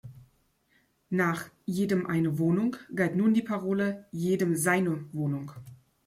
Nach: 1.11 1.51
„Jedem 1.67 2.07
eine 2.07 2.39
Wohnung“ 2.39 2.75
galt 2.95 3.15
nun 3.15 3.35
die 3.35 3.43
Parole: 3.43 4.07
„Jedem 4.11 4.55
seine 4.55 5.05
Wohnung“. 5.13 5.51